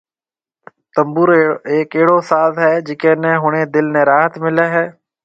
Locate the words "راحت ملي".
4.11-4.67